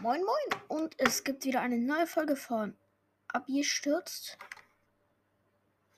Moin 0.00 0.22
Moin 0.22 0.60
und 0.68 0.94
es 0.98 1.24
gibt 1.24 1.44
wieder 1.44 1.60
eine 1.60 1.76
neue 1.76 2.06
Folge 2.06 2.36
von 2.36 2.76
Abgestürzt. 3.26 4.38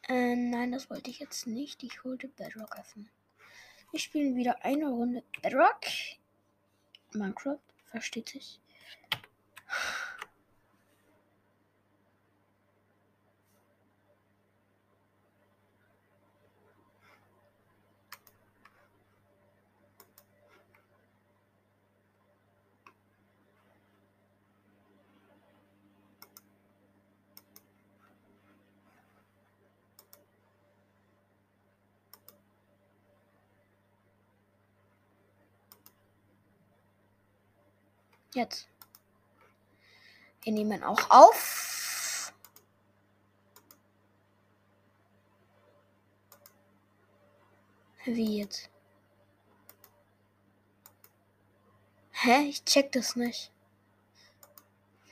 Äh, 0.09 0.37
nein, 0.37 0.73
das 0.73 0.89
wollte 0.89 1.11
ich 1.11 1.19
jetzt 1.19 1.47
nicht. 1.47 1.83
Ich 1.83 2.03
wollte 2.03 2.29
Bedrock 2.29 2.79
öffnen. 2.79 3.11
Wir 3.91 4.01
spielen 4.01 4.37
wieder 4.37 4.65
eine 4.65 4.89
Runde 4.89 5.23
Bedrock. 5.43 5.83
Minecraft, 7.13 7.61
versteht 7.91 8.31
sich. 8.31 8.59
Jetzt. 38.41 38.67
Wir 40.41 40.55
nehmen 40.55 40.83
auch 40.83 41.11
auf. 41.11 42.33
Wie 48.07 48.39
jetzt? 48.39 48.71
Hä? 52.13 52.45
Ich 52.49 52.65
check 52.65 52.91
das 52.93 53.15
nicht. 53.15 53.53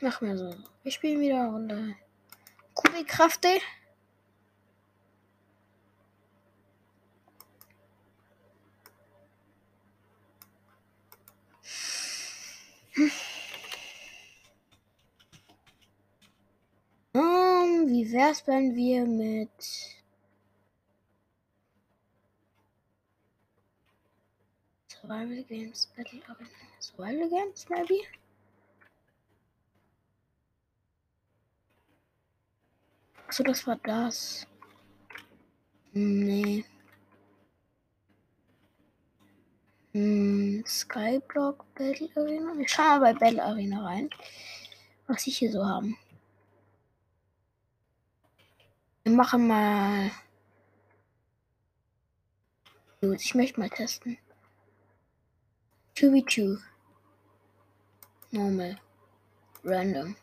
Mach 0.00 0.22
mir 0.22 0.38
so. 0.38 0.56
Wir 0.82 0.92
spielen 0.92 1.20
wieder 1.20 1.48
Runde. 1.48 1.96
Kubikrafte. 2.72 3.60
Um, 17.12 17.86
wie 17.86 18.04
wär's, 18.18 18.44
wenn 18.48 18.74
wir 18.74 19.06
mit 19.06 19.50
Survival 24.88 25.44
Games 25.44 25.88
Battle? 25.96 26.20
Survival 26.80 27.28
Games, 27.28 27.66
maybe? 27.68 28.00
Achso, 33.28 33.44
das 33.44 33.64
war 33.68 33.76
das. 33.84 34.46
Nee. 35.92 36.64
Hm, 39.92 40.64
Skyblock 40.66 41.64
Battle 41.74 42.10
Arena. 42.16 42.58
Wir 42.58 42.68
schauen 42.68 43.00
mal 43.00 43.00
bei 43.00 43.14
Battle 43.14 43.44
Arena 43.44 43.84
rein, 43.84 44.10
was 45.06 45.22
sie 45.22 45.30
hier 45.30 45.52
so 45.52 45.64
haben. 45.64 45.96
Wir 49.08 49.16
machen 49.16 49.46
mal. 49.48 50.10
Gut, 53.00 53.22
ich 53.22 53.34
möchte 53.34 53.58
mal 53.58 53.70
testen. 53.70 54.18
2v2. 55.96 56.60
Normal. 58.32 58.78
Random. 59.64 60.14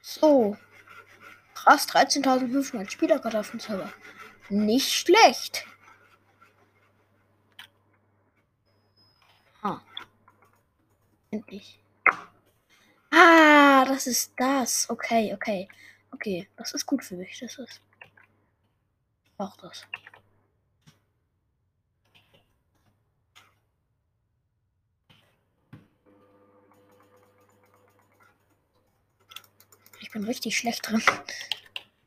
So. 0.00 0.56
Krass, 1.52 1.86
13.500 1.90 2.88
Spieler 2.88 3.18
gerade 3.18 3.40
auf 3.40 3.50
dem 3.50 3.60
Server. 3.60 3.92
Nicht 4.48 4.90
schlecht. 4.90 5.66
Ah. 9.60 9.82
Endlich. 11.30 11.78
Das 13.86 14.08
ist 14.08 14.32
das. 14.36 14.90
Okay, 14.90 15.32
okay. 15.32 15.68
Okay, 16.10 16.48
das 16.56 16.74
ist 16.74 16.86
gut 16.86 17.04
für 17.04 17.14
mich. 17.14 17.38
Das 17.38 17.56
ist. 17.56 17.80
Auch 19.38 19.56
das. 19.58 19.86
Ich 30.00 30.10
bin 30.10 30.24
richtig 30.24 30.56
schlecht 30.56 30.90
drin. 30.90 31.00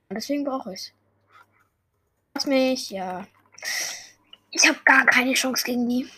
Und 0.09 0.16
deswegen 0.16 0.44
brauche 0.44 0.73
ich 0.73 0.81
es. 0.81 0.94
Lass 2.34 2.46
mich, 2.46 2.90
ja. 2.90 3.25
Ich 4.51 4.67
habe 4.67 4.79
gar 4.84 5.06
keine 5.06 5.34
Chance 5.34 5.63
gegen 5.63 5.88
die. 5.88 6.09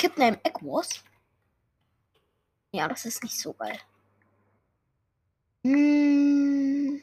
Kidname 0.00 0.40
Egg 0.44 0.62
Wars? 0.62 1.04
Ja, 2.72 2.88
das 2.88 3.04
ist 3.04 3.22
nicht 3.22 3.38
so 3.38 3.52
geil. 3.52 3.78
Hm. 5.62 7.02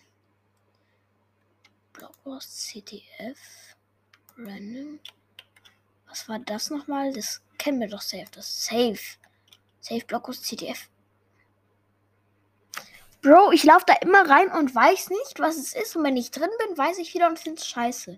Block 1.93 2.15
Wars 2.23 2.65
CTF. 2.65 3.37
Random. 4.35 4.99
Was 6.07 6.27
war 6.27 6.39
das 6.39 6.71
nochmal? 6.71 7.13
Das 7.13 7.43
kennen 7.59 7.81
wir 7.81 7.87
doch 7.87 8.01
safe. 8.01 8.31
Das 8.31 8.65
Safe. 8.65 8.97
Safe 9.79 10.03
Blockos 10.07 10.41
CTF. 10.41 10.89
Bro, 13.21 13.51
ich 13.51 13.63
laufe 13.63 13.85
da 13.85 13.93
immer 14.01 14.27
rein 14.27 14.51
und 14.51 14.73
weiß 14.73 15.11
nicht, 15.11 15.39
was 15.39 15.57
es 15.57 15.75
ist. 15.75 15.95
Und 15.95 16.03
wenn 16.03 16.17
ich 16.17 16.31
drin 16.31 16.49
bin, 16.65 16.75
weiß 16.75 16.97
ich 16.97 17.13
wieder 17.13 17.27
und 17.27 17.37
finde 17.37 17.61
es 17.61 17.67
scheiße. 17.67 18.17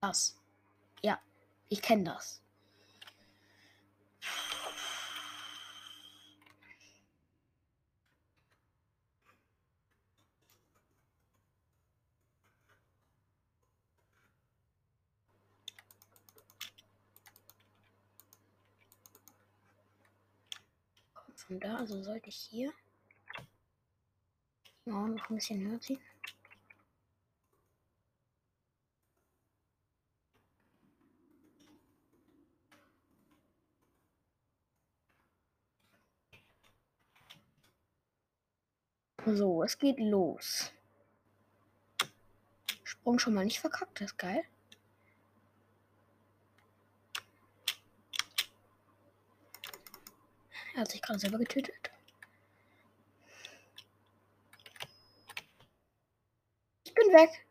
Das. 0.00 0.36
Ja, 1.02 1.20
ich 1.68 1.82
kenne 1.82 2.04
das. 2.04 2.42
von 21.46 21.60
da, 21.60 21.76
also 21.76 22.02
sollte 22.02 22.28
ich 22.28 22.36
hier 22.36 22.72
noch 24.84 25.04
ein 25.04 25.20
bisschen 25.28 25.60
höher 25.60 25.80
ziehen. 25.80 26.00
So, 39.28 39.64
es 39.64 39.76
geht 39.76 39.98
los. 39.98 40.72
Sprung 42.84 43.18
schon 43.18 43.34
mal 43.34 43.44
nicht 43.44 43.58
verkackt, 43.58 44.00
das 44.00 44.12
ist 44.12 44.18
geil. 44.18 44.44
Er 50.74 50.82
hat 50.82 50.92
sich 50.92 51.02
gerade 51.02 51.18
selber 51.18 51.38
getötet. 51.38 51.90
Ich 56.84 56.94
bin 56.94 57.12
weg. 57.12 57.44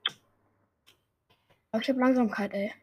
Aber 1.71 1.81
ich 1.81 1.89
habe 1.89 1.99
Langsamkeit, 1.99 2.53
ey. 2.53 2.73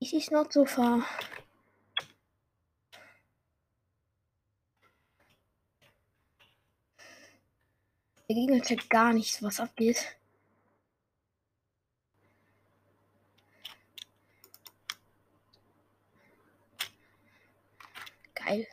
Ich 0.00 0.12
ist 0.12 0.30
not 0.30 0.52
so 0.52 0.66
far. 0.66 1.06
Der 8.28 8.34
Gegner 8.34 8.60
checkt 8.60 8.90
gar 8.90 9.14
nichts, 9.14 9.42
was 9.42 9.58
abgeht. 9.58 10.18
Geil. 18.34 18.66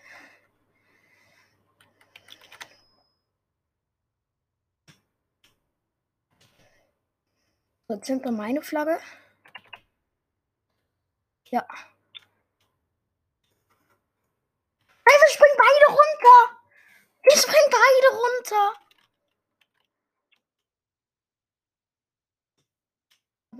Jetzt 7.88 8.08
sind 8.08 8.26
wir 8.26 8.32
meine 8.32 8.62
Flagge. 8.62 9.00
Ja. 11.46 11.66
Wir 15.06 15.30
springen 15.30 15.58
beide 15.58 15.86
runter. 15.88 16.60
Wir 17.24 17.38
springen 17.38 17.72
beide 17.72 18.18
runter. 18.18 18.85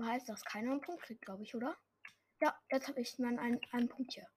Heißt 0.02 0.28
das 0.28 0.44
keiner 0.44 0.72
einen 0.72 0.80
Punkt 0.80 1.02
kriegt, 1.02 1.22
glaube 1.22 1.42
ich, 1.42 1.54
oder? 1.54 1.76
Ja, 2.40 2.58
jetzt 2.70 2.88
habe 2.88 3.00
ich 3.00 3.18
mal 3.18 3.38
einen, 3.38 3.60
einen 3.72 3.88
Punkt 3.88 4.12
hier. 4.12 4.28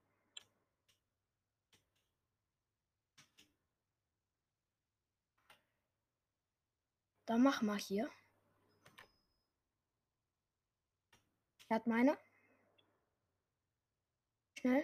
Dann 7.26 7.44
mach 7.44 7.62
mal 7.62 7.78
hier. 7.78 8.10
Er 11.70 11.76
hat 11.76 11.86
meine. 11.86 12.18
Schnell. 14.60 14.84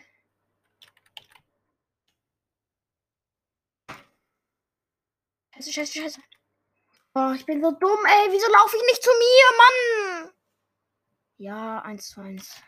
Scheiße, 5.55 5.71
scheiße, 5.71 5.93
scheiße. 5.99 6.21
Oh, 7.15 7.31
ich 7.35 7.45
bin 7.45 7.61
so 7.61 7.71
dumm, 7.71 8.05
ey. 8.05 8.31
Wieso 8.31 8.51
laufe 8.51 8.77
ich 8.77 8.83
nicht 8.83 9.01
zu 9.03 9.09
mir, 9.09 9.57
Mann? 9.57 10.34
Ja, 11.37 11.81
1 11.81 12.09
zu 12.09 12.21
1. 12.21 12.63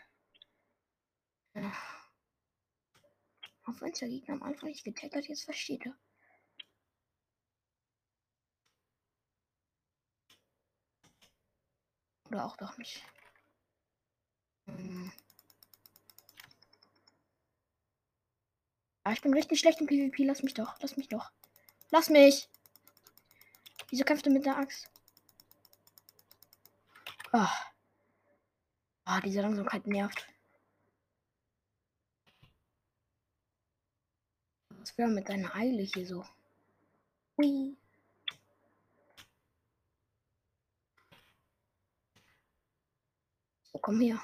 Ja. 1.54 1.72
Auch 3.64 3.80
wenn 3.80 3.92
es 3.92 3.98
der 3.98 4.08
Gegner 4.08 4.34
am 4.34 4.42
Anfang 4.42 4.68
nicht 4.68 4.84
getaggt 4.84 5.14
hat, 5.14 5.26
jetzt 5.28 5.44
versteht 5.44 5.84
er. 5.86 5.94
Oder 12.24 12.44
auch 12.44 12.56
doch 12.56 12.76
nicht. 12.78 13.02
Hm. 14.66 15.12
Ja, 19.04 19.12
ich 19.12 19.22
bin 19.22 19.32
richtig 19.32 19.60
schlecht 19.60 19.80
im 19.80 19.86
PvP. 19.86 20.24
Lass 20.24 20.42
mich 20.42 20.54
doch. 20.54 20.78
Lass 20.80 20.96
mich 20.98 21.08
doch. 21.08 21.32
Lass 21.90 22.10
mich. 22.10 22.48
Wieso 23.88 24.04
kämpft 24.04 24.26
du 24.26 24.30
mit 24.30 24.44
der 24.44 24.58
Axt? 24.58 24.90
Ah. 27.32 27.50
Ah, 29.10 29.22
diese 29.22 29.40
Langsamkeit 29.40 29.86
nervt. 29.86 30.26
Was 34.68 34.98
wäre 34.98 35.08
mit 35.08 35.30
deiner 35.30 35.54
Eile 35.54 35.82
hier 35.82 36.06
so? 36.06 36.26
Ui. 37.38 37.74
So, 43.72 43.78
komm 43.78 43.98
her. 44.02 44.22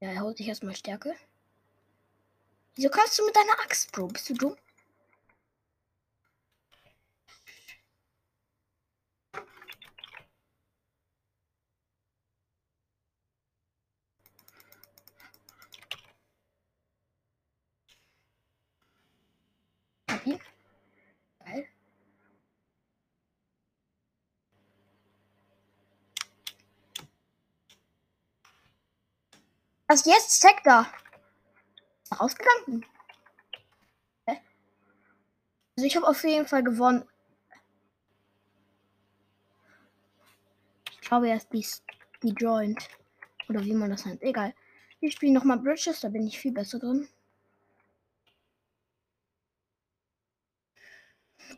Ja, 0.00 0.08
er 0.10 0.22
holt 0.22 0.38
sich 0.38 0.48
erstmal 0.48 0.74
Stärke. 0.74 1.14
Wieso 2.74 2.88
kannst 2.88 3.16
du 3.20 3.24
mit 3.24 3.36
deiner 3.36 3.60
Axt, 3.60 3.92
Bro? 3.92 4.08
Bist 4.08 4.30
du 4.30 4.34
dumm? 4.34 4.56
Was 29.92 30.06
jetzt? 30.06 30.42
Da. 30.64 30.90
Rausgegangen. 32.18 32.86
Also 34.26 35.86
ich 35.86 35.94
habe 35.96 36.08
auf 36.08 36.24
jeden 36.24 36.46
Fall 36.46 36.64
gewonnen. 36.64 37.06
Ich 40.92 41.00
glaube, 41.02 41.28
er 41.28 41.36
ist 41.36 41.52
die, 41.52 41.66
die 42.22 42.32
Joint. 42.32 42.88
Oder 43.50 43.62
wie 43.66 43.74
man 43.74 43.90
das 43.90 44.06
nennt. 44.06 44.22
Egal. 44.22 44.54
Ich 45.00 45.12
spiele 45.12 45.34
nochmal 45.34 45.58
Bridges, 45.58 46.00
da 46.00 46.08
bin 46.08 46.26
ich 46.26 46.40
viel 46.40 46.52
besser 46.52 46.78
drin. 46.78 47.06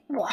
Boah. 0.09 0.31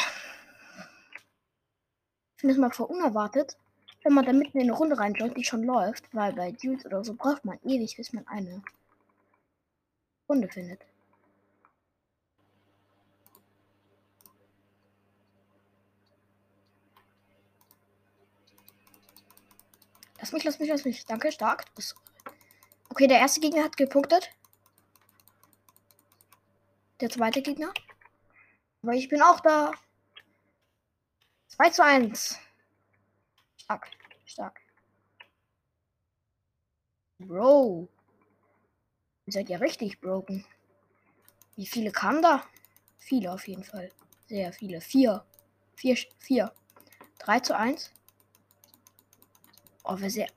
Ich 2.36 2.42
finde 2.42 2.54
es 2.56 2.60
mal 2.60 2.72
voll 2.72 2.88
unerwartet 2.88 3.58
wenn 4.04 4.14
man 4.14 4.26
da 4.26 4.34
mitten 4.34 4.58
in 4.58 4.70
eine 4.70 4.78
Runde 4.78 4.98
reinschaut, 4.98 5.38
die 5.38 5.44
schon 5.44 5.64
läuft, 5.64 6.14
weil 6.14 6.34
bei 6.34 6.52
Dudes 6.52 6.86
oder 6.86 7.04
so 7.04 7.14
braucht 7.14 7.46
man 7.46 7.60
ewig, 7.64 7.96
bis 7.98 8.14
man 8.14 8.28
eine 8.28 8.62
Runde 10.28 10.48
findet. 10.48 10.82
Lass 20.20 20.32
mich, 20.34 20.44
lass 20.44 20.60
mich, 20.60 20.70
lass 20.70 20.86
mich. 20.86 21.06
Danke, 21.06 21.32
stark. 21.32 21.66
Okay, 22.90 23.08
der 23.08 23.20
erste 23.20 23.40
Gegner 23.40 23.64
hat 23.64 23.76
gepunktet. 23.76 24.30
Der 27.00 27.10
zweite 27.10 27.42
Gegner. 27.42 27.74
Aber 28.84 28.94
ich 28.94 29.10
bin 29.10 29.22
auch 29.22 29.40
da. 29.40 29.72
2 31.50 31.70
zu 31.72 31.84
1. 31.84 32.40
Stark. 33.72 33.88
Stark. 34.26 34.62
Bro. 37.20 37.88
Ihr 39.26 39.34
seid 39.34 39.48
ja 39.48 39.60
richtig 39.60 40.02
broken. 40.02 40.46
Wie 41.56 41.66
viele 41.66 41.94
kamen 41.94 42.22
da? 42.22 42.44
Viele 42.98 43.32
auf 43.32 43.48
jeden 43.48 43.64
Fall. 43.64 43.90
Sehr 44.28 44.52
viele. 44.52 44.82
Vier. 44.82 45.26
Vier. 45.78 45.96
Vier. 46.20 46.52
3 47.20 47.40
zu 47.40 47.56
1. 47.56 47.94
Oh, 49.86 49.98
wir 49.98 50.10
sehr. 50.10 50.28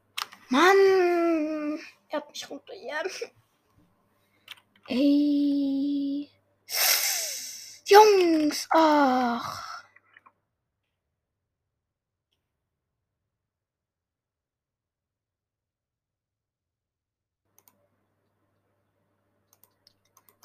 Mann! 0.49 1.81
Er 2.11 2.19
hat 2.19 2.31
mich 2.31 2.49
runtergejagt. 2.49 3.33
Ey. 4.87 6.31
Jungs! 7.87 8.69
Ach. 8.71 9.74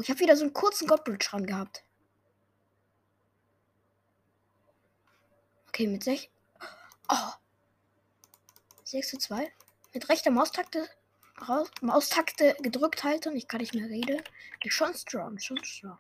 Ich 0.02 0.10
habe 0.10 0.20
wieder 0.20 0.36
so 0.38 0.44
einen 0.44 0.54
kurzen 0.54 0.88
dran 1.32 1.46
gehabt. 1.46 1.84
Okay, 5.68 5.88
mit 5.88 6.04
6. 6.04 6.28
Oh. 7.10 7.34
6 8.84 9.10
zu 9.10 9.18
2. 9.18 9.52
Mit 9.94 10.10
rechter 10.10 10.32
Maustakte, 10.32 10.90
Maustakte 11.82 12.56
gedrückt 12.60 13.04
halten. 13.04 13.36
Ich 13.36 13.48
kann 13.48 13.62
nicht 13.62 13.74
mehr 13.74 13.90
reden. 13.90 14.22
Ist 14.64 14.74
schon 14.74 14.94
strong, 14.94 15.38
schon 15.40 15.64
strong. 15.64 16.00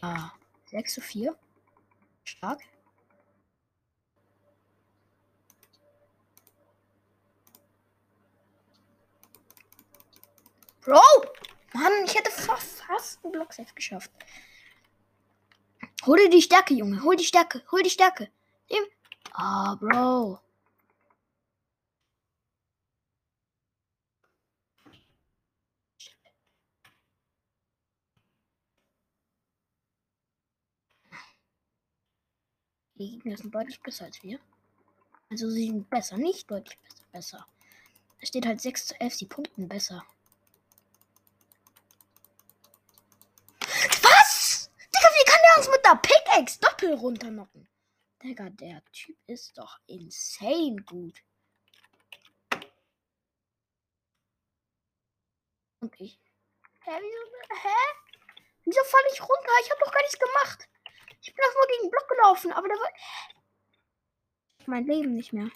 Ah, 0.00 0.32
6 0.70 0.94
zu 0.94 1.00
4. 1.00 1.36
Stark. 2.24 2.60
Bro! 10.86 11.00
Mann, 11.74 12.04
ich 12.04 12.14
hätte 12.14 12.30
fast 12.30 12.84
einen 13.24 13.32
Block 13.32 13.52
safe 13.52 13.74
geschafft. 13.74 14.12
Hol 16.06 16.16
dir 16.16 16.30
die 16.30 16.40
Stärke, 16.40 16.74
Junge. 16.74 17.02
Hol 17.02 17.16
die 17.16 17.24
Stärke. 17.24 17.64
Hol 17.72 17.82
die 17.82 17.90
Stärke. 17.90 18.30
Ah, 19.32 19.72
oh, 19.72 19.76
Bro. 19.76 20.40
Die 32.94 33.10
Gegner 33.10 33.36
sind 33.36 33.52
deutlich 33.52 33.80
besser 33.82 34.04
als 34.04 34.22
wir. 34.22 34.38
Also 35.30 35.50
sie 35.50 35.66
sind 35.66 35.90
besser, 35.90 36.16
nicht 36.16 36.48
deutlich 36.48 36.78
besser. 36.78 37.04
besser. 37.10 37.46
Es 38.20 38.28
steht 38.28 38.46
halt 38.46 38.60
6 38.60 38.86
zu 38.86 39.00
11, 39.00 39.14
sie 39.16 39.26
punkten 39.26 39.68
besser. 39.68 40.06
Uns 45.86 46.00
mit 46.02 46.10
der 46.10 46.34
Pickaxe 46.34 46.60
doppel 46.60 46.94
runternocken. 46.94 47.68
Digga, 48.22 48.50
der 48.50 48.82
Typ 48.92 49.16
ist 49.26 49.56
doch 49.58 49.78
insane 49.86 50.76
gut. 50.86 51.22
Und 55.80 56.00
ich. 56.00 56.18
Hä, 56.82 56.90
wieso, 57.00 57.62
hä? 57.62 57.76
Wieso 58.64 58.82
falle 58.84 59.06
ich 59.12 59.20
runter? 59.20 59.52
Ich 59.62 59.70
habe 59.70 59.80
doch 59.84 59.92
gar 59.92 60.00
nichts 60.00 60.18
gemacht. 60.18 60.68
Ich 61.20 61.34
bin 61.34 61.44
doch 61.44 61.54
nur 61.54 61.66
gegen 61.66 61.82
den 61.84 61.90
Block 61.90 62.08
gelaufen, 62.08 62.52
aber 62.52 62.68
der 62.68 62.76
war. 62.78 62.90
Mein 64.66 64.86
Leben 64.86 65.14
nicht 65.14 65.32
mehr. 65.32 65.50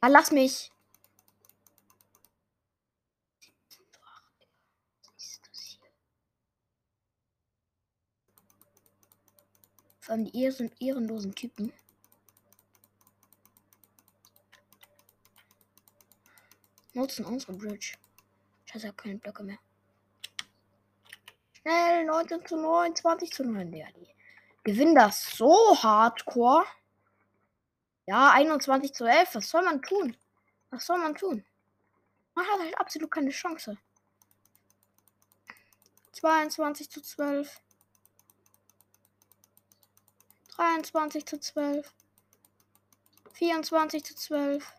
Ah, 0.00 0.08
lass 0.08 0.30
mich. 0.30 0.70
Was 5.02 5.24
ist 5.24 5.48
das 5.48 5.60
hier? 5.60 5.90
Die 10.12 10.42
ehren 10.42 10.72
ehrenlosen 10.80 11.34
Typen. 11.36 11.72
Nutzen 16.94 17.24
unsere 17.24 17.52
Bridge. 17.52 17.94
Scheiße, 18.64 18.86
ich 18.86 18.92
habe 18.92 18.96
keine 18.96 19.18
Blöcke 19.18 19.44
mehr. 19.44 19.58
Schnell, 21.52 22.04
19 22.06 22.44
zu 22.44 22.56
9, 22.56 22.96
20 22.96 23.32
zu 23.32 23.44
9. 23.44 23.72
Ja, 23.72 23.86
die 23.92 24.08
gewinnen 24.64 24.96
das 24.96 25.36
so 25.36 25.80
hardcore. 25.80 26.64
Ja, 28.06 28.32
21 28.32 28.92
zu 28.92 29.04
11. 29.04 29.36
Was 29.36 29.48
soll 29.48 29.62
man 29.62 29.80
tun? 29.80 30.16
Was 30.70 30.86
soll 30.86 30.98
man 30.98 31.14
tun? 31.14 31.44
Man 32.34 32.44
hat 32.46 32.58
halt 32.58 32.78
absolut 32.78 33.12
keine 33.12 33.30
Chance. 33.30 33.78
22 36.12 36.90
zu 36.90 37.00
12. 37.00 37.60
23 40.60 41.24
zu 41.24 41.40
12. 41.40 41.90
24 43.32 44.04
zu 44.04 44.14
12. 44.14 44.72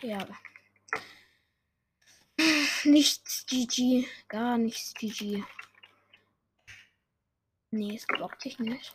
Ja. 0.00 0.26
Nichts 2.84 3.44
GG. 3.44 4.08
Gar 4.28 4.56
nichts 4.56 4.94
GG. 4.94 5.44
Nee, 7.70 7.96
es 7.96 8.06
bockt 8.06 8.40
sich 8.40 8.58
nicht. 8.58 8.94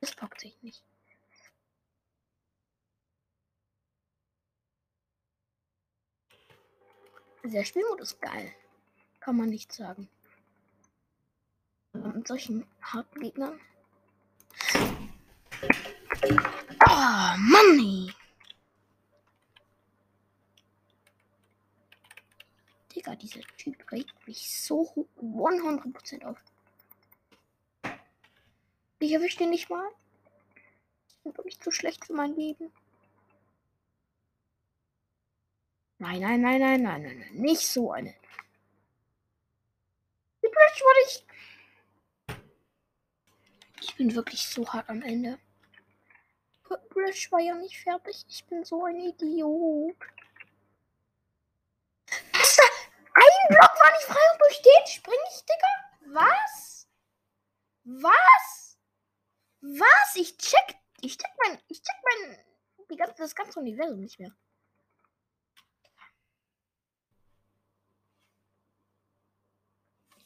Es 0.00 0.16
bockt 0.16 0.40
sich 0.40 0.60
nicht. 0.62 0.82
Der 7.44 7.64
Spielmodus 7.64 8.14
ist 8.14 8.20
geil. 8.20 8.52
Kann 9.20 9.36
man 9.36 9.48
nicht 9.48 9.72
sagen. 9.72 10.08
Mit 11.92 12.26
solchen 12.26 12.66
harten 12.80 13.20
Gegnern. 13.20 13.60
Oh, 15.62 17.36
Mann! 17.38 18.12
Digga, 22.94 23.14
dieser 23.16 23.40
Typ 23.56 23.90
regt 23.92 24.26
mich 24.26 24.60
so 24.60 25.08
100% 25.20 26.24
auf. 26.24 26.38
Ich 28.98 29.12
erwische 29.12 29.38
den 29.38 29.50
nicht 29.50 29.70
mal. 29.70 29.88
Ich 31.08 31.18
bin 31.22 31.36
wirklich 31.36 31.60
zu 31.60 31.70
schlecht 31.70 32.06
für 32.06 32.14
mein 32.14 32.34
Leben. 32.34 32.72
Nein, 35.98 36.20
nein, 36.20 36.40
nein, 36.40 36.60
nein, 36.60 36.82
nein, 36.82 37.02
nein, 37.02 37.18
nein. 37.18 37.34
Nicht 37.34 37.66
so 37.66 37.92
eine. 37.92 38.14
Die 40.42 40.48
Bridge 40.48 40.84
ich. 41.06 41.26
Ich 43.80 43.96
bin 43.96 44.14
wirklich 44.14 44.46
so 44.46 44.66
hart 44.72 44.88
am 44.88 45.02
Ende. 45.02 45.38
Bridge 46.90 47.28
war 47.30 47.40
ja 47.40 47.54
nicht 47.54 47.80
fertig. 47.82 48.24
Ich 48.28 48.44
bin 48.46 48.64
so 48.64 48.84
ein 48.84 49.00
Idiot. 49.00 49.96
Ein 53.14 53.48
Block 53.48 53.74
war 53.80 53.90
nicht 53.92 54.06
frei 54.06 54.32
und 54.32 54.40
durch 54.40 54.62
den 54.62 54.86
spring 54.86 55.18
ich, 55.28 55.44
Digga? 55.44 56.20
Was? 56.20 56.88
Was? 57.84 58.78
Was? 59.60 60.16
Ich 60.16 60.36
check. 60.36 60.76
Ich 61.00 61.18
check 61.18 61.30
mein. 61.46 61.58
Ich 61.68 61.82
check 61.82 61.96
mein. 62.02 62.38
Die 62.90 62.96
ganze, 62.96 63.22
das 63.22 63.34
ganze 63.34 63.60
Universum 63.60 64.00
nicht 64.00 64.18
mehr. 64.18 64.34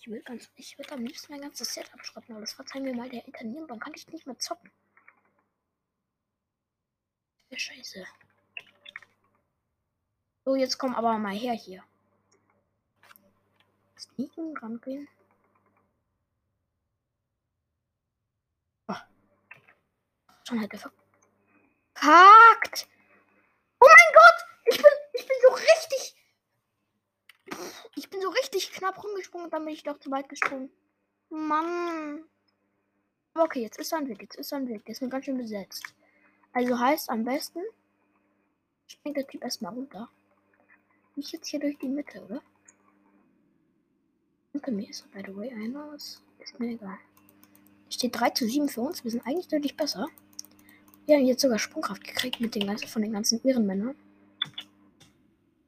Ich 0.07 0.13
will 0.13 0.23
ganz, 0.23 0.49
ich 0.55 0.79
würde 0.79 0.93
am 0.93 1.05
liebsten 1.05 1.33
mein 1.33 1.43
ganzes 1.43 1.75
Set 1.75 1.93
abschrotten, 1.93 2.33
aber 2.33 2.43
das 2.43 2.53
verzeihen 2.53 2.85
mir 2.85 2.95
mal 2.95 3.09
der 3.09 3.27
Internieren, 3.27 3.67
dann 3.67 3.81
kann 3.81 3.93
ich 3.95 4.07
nicht 4.07 4.25
mehr 4.25 4.39
zocken. 4.39 4.71
Scheiße. 7.55 8.05
So, 10.45 10.57
jetzt 10.57 10.79
komm 10.79 10.95
aber 10.95 11.19
mal 11.19 11.35
her 11.35 11.55
hier. 11.55 11.83
Sneaken, 13.99 14.57
rangehen. 14.59 15.09
Oh. 18.89 18.95
Schon 20.47 20.61
halt 20.61 20.71
verkackt. 20.71 20.95
Oh 23.81 23.87
mein 23.87 24.15
Gott! 24.15 24.47
Ich 24.67 24.77
bin, 24.77 24.93
ich 25.15 25.27
bin 25.27 25.37
so 25.43 25.49
richtig 25.55 26.17
ich 27.97 28.11
bin 28.11 28.21
so 28.21 28.29
richtig 28.29 28.73
knapp 28.73 29.03
rumgesprungen 29.03 29.51
dann 29.51 29.65
bin 29.65 29.75
ich 29.75 29.83
doch 29.83 29.99
zu 29.99 30.11
weit 30.11 30.29
gesprungen. 30.29 30.71
Mann. 31.31 32.25
Okay, 33.35 33.63
jetzt 33.63 33.79
ist 33.79 33.93
er 33.93 33.99
ein 33.99 34.09
Weg. 34.09 34.23
Jetzt 34.23 34.37
ist 34.37 34.53
er 34.53 34.59
ein 34.59 34.69
Weg. 34.69 34.85
Der 34.85 34.93
ist 34.93 35.03
mir 35.03 35.09
ganz 35.09 35.25
schön 35.25 35.37
besetzt. 35.37 35.83
Also 36.57 36.79
heißt 36.79 37.11
am 37.11 37.23
besten, 37.23 37.61
springt 38.87 39.19
der 39.19 39.27
Typ 39.27 39.45
erstmal 39.45 39.75
runter. 39.75 40.09
Nicht 41.15 41.31
jetzt 41.33 41.49
hier 41.49 41.61
durch 41.61 41.77
die 41.77 41.87
Mitte, 41.87 42.25
oder? 42.25 42.41
Unter 44.55 44.71
mir 44.71 44.89
ist, 44.89 45.07
by 45.13 45.23
the 45.27 45.37
way, 45.37 45.53
einer. 45.53 45.93
Ist, 45.93 46.23
ist 46.39 46.59
mir 46.59 46.71
egal. 46.71 46.97
Steht 47.91 48.19
3 48.19 48.31
zu 48.31 48.49
7 48.49 48.71
für 48.71 48.81
uns. 48.81 49.05
Wir 49.05 49.11
sind 49.11 49.27
eigentlich 49.27 49.49
deutlich 49.49 49.77
besser. 49.77 50.07
Wir 51.05 51.17
haben 51.17 51.27
jetzt 51.27 51.43
sogar 51.43 51.59
Sprungkraft 51.59 52.03
gekriegt 52.03 52.41
mit 52.41 52.55
den 52.55 52.67
ganzen, 52.67 52.89
von 52.89 53.03
den 53.03 53.13
ganzen 53.13 53.47
Ehrenmännern. 53.47 53.95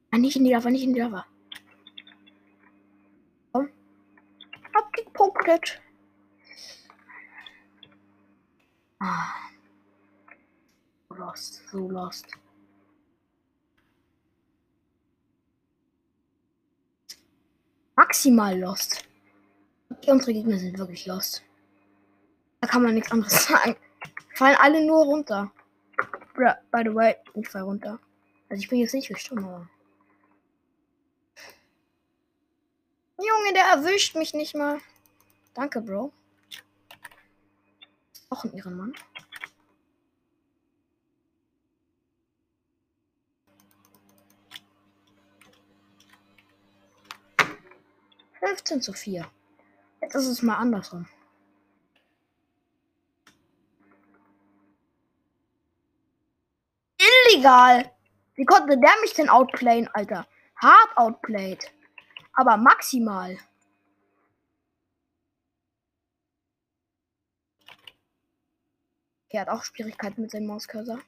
Ah, 0.09 0.17
nicht 0.17 0.37
in 0.37 0.43
die 0.43 0.53
Lava, 0.53 0.71
nicht 0.71 0.85
in 0.85 0.95
die 0.95 1.01
Lava. 1.01 1.27
abgepunktet. 4.73 5.81
Ah. 8.99 9.48
Lost, 11.19 11.61
so 11.69 11.89
lost. 11.89 12.27
Maximal 17.97 18.57
lost. 18.57 19.05
Okay, 19.91 20.11
unsere 20.11 20.31
Gegner 20.31 20.57
sind 20.57 20.77
wirklich 20.77 21.05
lost. 21.05 21.43
Da 22.61 22.67
kann 22.67 22.83
man 22.83 22.93
nichts 22.93 23.11
anderes 23.11 23.43
sagen. 23.47 23.75
Fallen 24.33 24.55
alle 24.55 24.85
nur 24.85 25.03
runter. 25.03 25.51
By 26.35 26.83
the 26.85 26.95
way, 26.95 27.17
ich 27.33 27.49
fall 27.49 27.63
runter. 27.63 27.99
Also 28.47 28.61
ich 28.61 28.69
bin 28.69 28.79
jetzt 28.79 28.93
nicht 28.93 29.09
gestorben, 29.09 29.43
aber. 29.43 29.69
Junge, 33.17 33.53
der 33.53 33.65
erwischt 33.65 34.15
mich 34.15 34.33
nicht 34.33 34.55
mal. 34.55 34.79
Danke, 35.53 35.81
Bro. 35.81 36.13
Auch 38.29 38.45
ein 38.45 38.53
Ehrenmann. 38.53 38.93
Fünfzehn 48.39 48.81
zu 48.81 48.93
vier. 48.93 49.29
Jetzt 50.01 50.15
ist 50.15 50.27
es 50.27 50.41
mal 50.41 50.55
andersrum. 50.55 51.07
Illegal. 56.97 57.93
Wie 58.35 58.45
konnte 58.45 58.79
der 58.79 59.01
mich 59.01 59.13
denn 59.13 59.29
outplayen, 59.29 59.89
Alter? 59.89 60.27
Hard 60.55 60.97
outplayed. 60.97 61.73
Aber 62.33 62.57
maximal. 62.57 63.37
Er 69.29 69.41
hat 69.41 69.49
auch 69.49 69.63
Schwierigkeiten 69.63 70.21
mit 70.21 70.31
seinem 70.31 70.47
Mauscursor. 70.47 70.99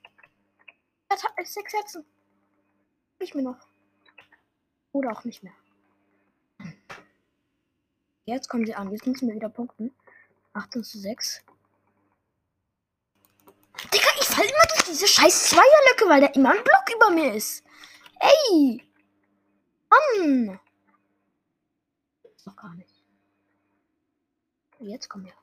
Er 1.10 1.18
hat 1.18 1.48
sechs 1.48 1.74
Herzen. 1.74 2.06
Ich 3.20 3.34
mir 3.34 3.42
noch. 3.42 3.68
Oder 4.92 5.12
auch 5.12 5.24
nicht 5.24 5.42
mehr. 5.44 5.54
Jetzt 8.26 8.50
kommen 8.50 8.66
sie 8.66 8.76
an. 8.76 8.92
Jetzt 8.92 9.06
müssen 9.06 9.28
wir 9.28 9.36
wieder 9.36 9.50
punkten. 9.50 9.96
18 10.54 10.84
zu 10.84 11.00
6. 11.00 11.44
Digga, 13.94 14.08
ich 14.20 14.28
falle 14.28 14.50
immer 14.50 14.68
durch 14.70 14.84
diese 14.84 15.08
scheiß 15.08 15.50
Zweierlöcke, 15.50 16.10
weil 16.10 16.22
da 16.22 16.28
immer 16.28 16.52
ein 16.52 16.64
Block 16.64 16.96
über 16.96 17.10
mir 17.10 17.34
ist. 17.34 17.64
Ey! 18.20 18.84
Mann! 19.90 20.60
Noch 22.46 22.56
gar 22.56 22.74
nicht. 22.76 23.04
Jetzt 24.80 25.10
kommen 25.10 25.26
wir. 25.26 25.34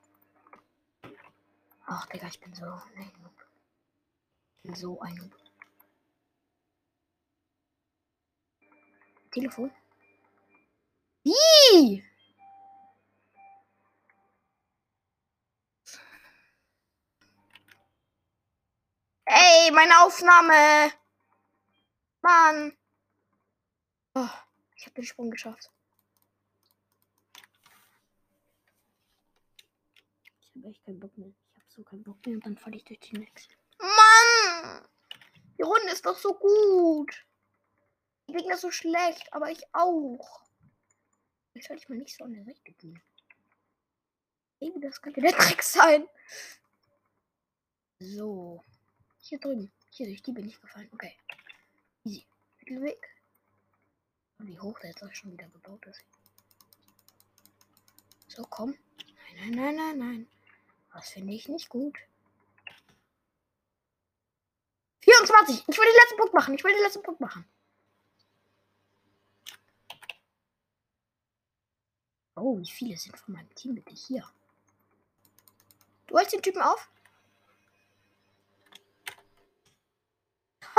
Ach, 1.86 2.06
Digga, 2.06 2.26
ich 2.28 2.40
bin 2.40 2.54
so 2.54 2.64
ein 2.64 3.18
bin 4.68 4.74
so 4.74 5.00
ein 5.00 5.32
Telefon. 9.30 9.70
Wie? 11.22 12.04
Ey, 19.30 19.68
Ey, 19.68 19.74
meine 19.74 20.00
Aufnahme. 20.00 20.92
Mann. 22.22 22.76
Oh, 24.14 24.28
ich 24.74 24.86
habe 24.86 24.94
den 24.94 25.04
Sprung 25.04 25.30
geschafft. 25.30 25.70
Ich 30.40 30.50
habe 30.56 30.68
echt 30.68 30.82
keinen 30.84 30.98
Bock 30.98 31.16
mehr. 31.18 31.28
Ich 31.28 31.56
habe 31.56 31.66
so 31.68 31.82
keinen 31.84 32.02
Bock 32.02 32.24
mehr 32.24 32.36
und 32.36 32.46
dann 32.46 32.56
falle 32.56 32.76
ich 32.76 32.84
durch 32.84 33.00
die 33.00 33.18
nächste. 33.18 33.54
Mann! 33.78 34.88
Die 35.58 35.62
Runde 35.62 35.92
ist 35.92 36.06
doch 36.06 36.16
so 36.16 36.32
gut. 36.34 37.26
Die 38.28 38.32
Gegner 38.32 38.56
so 38.56 38.70
schlecht, 38.70 39.30
aber 39.32 39.50
ich 39.50 39.62
auch. 39.74 40.42
Jetzt 41.52 41.68
sollte 41.68 41.82
ich 41.82 41.88
mal 41.88 41.98
nicht 41.98 42.16
so 42.16 42.24
an 42.24 42.32
der 42.32 42.44
Seite 42.44 42.72
gehen. 42.72 43.02
Eben, 44.60 44.80
das 44.80 45.02
könnte 45.02 45.20
der 45.20 45.32
Trick 45.32 45.62
sein. 45.62 46.08
So. 48.00 48.64
Hier 49.28 49.38
drüben. 49.38 49.70
Hier 49.90 50.06
durch 50.06 50.22
die 50.22 50.32
bin 50.32 50.48
ich 50.48 50.58
gefallen. 50.58 50.88
Okay. 50.90 51.14
Easy. 52.02 52.26
Mittelweg. 52.60 53.14
Wie 54.38 54.58
hoch 54.58 54.78
der 54.80 54.88
jetzt 54.88 55.02
auch 55.04 55.12
schon 55.12 55.32
wieder 55.32 55.46
gebaut 55.48 55.84
ist. 55.84 56.02
So, 58.28 58.42
komm. 58.48 58.78
Nein, 59.36 59.50
nein, 59.50 59.54
nein, 59.54 59.76
nein, 59.76 59.98
nein. 59.98 60.28
Das 60.94 61.10
finde 61.10 61.34
ich 61.34 61.46
nicht 61.46 61.68
gut. 61.68 61.98
24. 65.00 65.64
Ich 65.68 65.76
will 65.76 65.84
den 65.84 65.94
letzten 65.94 66.16
Punkt 66.16 66.32
machen. 66.32 66.54
Ich 66.54 66.64
will 66.64 66.72
den 66.72 66.82
letzten 66.82 67.02
Punkt 67.02 67.20
machen. 67.20 67.44
Oh, 72.34 72.58
wie 72.58 72.70
viele 72.70 72.96
sind 72.96 73.18
von 73.18 73.34
meinem 73.34 73.54
Team 73.54 73.74
bitte 73.74 73.94
hier? 73.94 74.26
Du 76.06 76.16
holst 76.16 76.32
den 76.32 76.40
Typen 76.40 76.62
auf? 76.62 76.88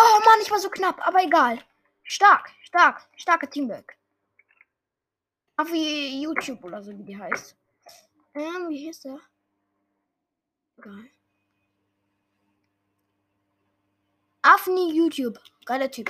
Oh 0.01 0.19
Mann, 0.23 0.39
ich 0.41 0.49
war 0.49 0.59
so 0.59 0.69
knapp, 0.69 1.05
aber 1.05 1.21
egal. 1.21 1.61
Stark, 2.03 2.53
stark, 2.63 3.05
starke 3.17 3.49
Teamwork. 3.49 3.97
Auf 5.57 5.69
wie 5.73 6.23
YouTube 6.23 6.63
oder 6.63 6.81
so, 6.81 6.97
wie 6.97 7.03
die 7.03 7.17
heißt. 7.17 7.53
Ähm, 8.33 8.69
wie 8.69 8.77
hieß 8.77 9.01
der? 9.01 9.19
Egal. 10.77 11.09
Afni 14.41 14.93
YouTube. 14.95 15.37
Geiler 15.65 15.91
Typ. 15.91 16.07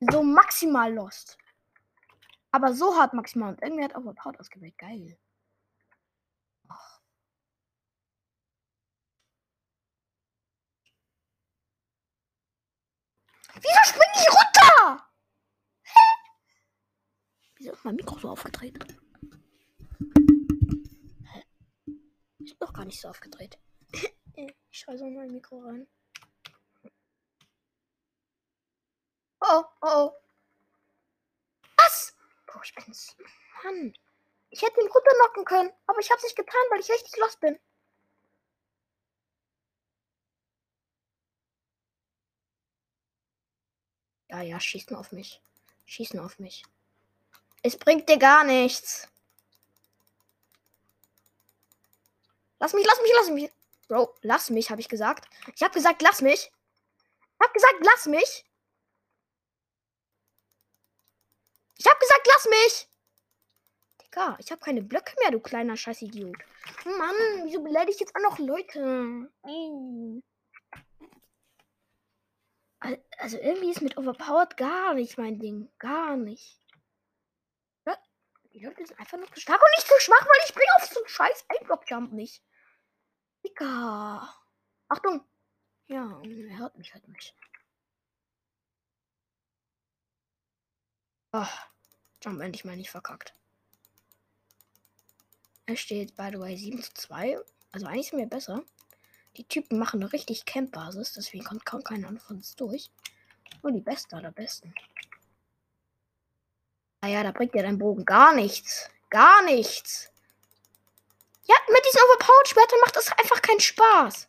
So 0.00 0.22
maximal 0.24 0.92
lost. 0.92 1.38
Aber 2.56 2.72
so 2.72 2.96
hart 2.96 3.12
maximal. 3.12 3.50
Und 3.50 3.62
irgendwie 3.62 3.84
hat 3.84 3.94
auch 3.94 4.00
Overpowered 4.00 4.40
ausgewählt. 4.40 4.78
Geil. 4.78 5.18
Ach. 6.68 7.00
Wieso 13.56 13.80
springe 13.84 14.14
ich 14.14 14.28
runter? 14.30 15.06
Hä? 15.82 16.00
Wieso 17.56 17.72
ist 17.72 17.84
mein 17.84 17.96
Mikro 17.96 18.18
so 18.18 18.30
aufgedreht? 18.30 18.78
Hä? 21.24 21.44
Ist 22.38 22.56
doch 22.58 22.72
gar 22.72 22.86
nicht 22.86 23.02
so 23.02 23.08
aufgedreht. 23.08 23.58
ich 24.32 24.56
schreie 24.70 24.96
so 24.96 25.04
in 25.04 25.14
mein 25.14 25.30
Mikro 25.30 25.58
rein. 25.58 25.86
Oh, 29.42 29.62
oh, 29.82 30.10
oh. 30.16 30.25
Boah, 32.56 32.62
ich 32.64 32.74
bin's. 32.74 33.14
Mann. 33.62 33.94
Ich 34.48 34.62
hätte 34.62 34.80
ihn 34.80 34.88
runterknocken 34.88 35.44
können, 35.44 35.72
aber 35.86 35.98
ich 36.00 36.10
hab's 36.10 36.22
nicht 36.22 36.36
getan, 36.36 36.62
weil 36.70 36.80
ich 36.80 36.90
richtig 36.90 37.14
los 37.18 37.36
bin. 37.36 37.58
Ja, 44.28 44.40
ja, 44.40 44.58
schieß 44.58 44.88
nur 44.88 45.00
auf 45.00 45.12
mich. 45.12 45.42
Schieß 45.84 46.14
nur 46.14 46.24
auf 46.24 46.38
mich. 46.38 46.64
Es 47.62 47.76
bringt 47.76 48.08
dir 48.08 48.18
gar 48.18 48.42
nichts. 48.42 49.06
Lass 52.58 52.72
mich, 52.72 52.86
lass 52.86 53.02
mich, 53.02 53.12
lass 53.16 53.30
mich. 53.30 53.52
Bro, 53.86 54.14
lass 54.22 54.48
mich, 54.48 54.70
habe 54.70 54.80
ich 54.80 54.88
gesagt. 54.88 55.28
Ich 55.54 55.62
habe 55.62 55.74
gesagt, 55.74 56.00
lass 56.00 56.22
mich. 56.22 56.50
Ich 57.34 57.40
habe 57.40 57.52
gesagt, 57.52 57.76
lass 57.80 58.06
mich. 58.06 58.45
Ich 61.78 61.86
hab 61.86 61.98
gesagt, 62.00 62.26
lass 62.28 62.46
mich! 62.46 62.88
Digga, 64.02 64.36
ich 64.38 64.50
hab 64.50 64.60
keine 64.60 64.82
Blöcke 64.82 65.14
mehr, 65.20 65.30
du 65.30 65.40
kleiner 65.40 65.76
Scheißidiot. 65.76 66.36
Mann, 66.84 67.44
wieso 67.44 67.62
beleidige 67.62 67.92
ich 67.92 68.00
jetzt 68.00 68.14
auch 68.16 68.22
noch 68.22 68.38
Leute? 68.38 69.30
Also 73.18 73.38
irgendwie 73.38 73.70
ist 73.70 73.82
mit 73.82 73.96
Overpowered 73.96 74.56
gar 74.56 74.94
nicht 74.94 75.18
mein 75.18 75.38
Ding. 75.38 75.70
Gar 75.78 76.16
nicht. 76.16 76.60
Die 78.52 78.64
Leute 78.64 78.86
sind 78.86 78.98
einfach 78.98 79.18
nur 79.18 79.30
zu 79.32 79.38
stark 79.38 79.60
und 79.60 79.70
nicht 79.76 79.86
zu 79.86 80.00
schwach, 80.00 80.26
weil 80.26 80.40
ich 80.46 80.54
bringe 80.54 80.70
auf 80.78 80.86
so 80.86 80.98
einen 80.98 81.08
scheiß 81.08 81.44
Einblock-Jump 81.48 82.12
nicht. 82.12 82.42
Digga. 83.44 84.34
Achtung. 84.88 85.28
Ja, 85.88 86.22
er 86.22 86.58
hört 86.58 86.78
mich 86.78 86.94
halt 86.94 87.06
nicht. 87.08 87.34
Oh, 91.38 91.46
Jump 92.22 92.40
endlich 92.40 92.64
mal 92.64 92.76
nicht 92.76 92.88
verkackt. 92.88 93.34
Es 95.66 95.80
steht, 95.80 96.16
by 96.16 96.30
the 96.32 96.38
way, 96.38 96.56
7 96.56 96.82
zu 96.82 96.94
2. 96.94 97.38
Also 97.72 97.86
eigentlich 97.86 98.08
sind 98.08 98.18
wir 98.18 98.26
besser. 98.26 98.62
Die 99.36 99.44
Typen 99.44 99.78
machen 99.78 100.00
eine 100.00 100.14
richtig 100.14 100.46
Camp-Basis, 100.46 101.12
deswegen 101.12 101.44
kommt 101.44 101.66
kaum 101.66 101.84
keiner 101.84 102.08
von 102.20 102.36
uns 102.36 102.56
durch. 102.56 102.90
Nur 103.62 103.72
die 103.72 103.82
Beste 103.82 104.16
aller 104.16 104.32
Besten. 104.32 104.74
Naja, 107.02 107.20
ah 107.20 107.24
da 107.24 107.32
bringt 107.32 107.54
ja 107.54 107.62
dein 107.62 107.78
Bogen 107.78 108.06
gar 108.06 108.34
nichts. 108.34 108.88
Gar 109.10 109.42
nichts. 109.42 110.10
Ja, 111.44 111.56
mit 111.68 111.84
diesen 111.84 112.00
Overpowered-Schwertern 112.00 112.80
macht 112.80 112.96
das 112.96 113.12
einfach 113.12 113.42
keinen 113.42 113.60
Spaß. 113.60 114.26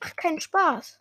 Macht 0.00 0.16
keinen 0.16 0.40
Spaß. 0.40 1.00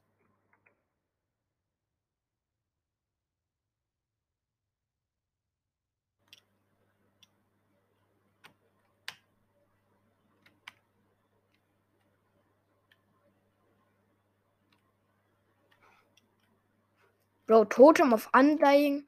Bro, 17.53 17.65
Totem 17.65 18.15
auf 18.15 18.33
Undying. 18.33 19.07